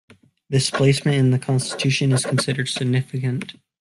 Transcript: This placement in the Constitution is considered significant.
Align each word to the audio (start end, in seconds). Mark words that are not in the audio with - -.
This 0.49 0.71
placement 0.71 1.15
in 1.17 1.29
the 1.29 1.37
Constitution 1.37 2.11
is 2.11 2.25
considered 2.25 2.67
significant. 2.69 3.53